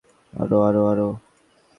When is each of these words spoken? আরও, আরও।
আরও, 0.33 0.57
আরও। 0.65 1.09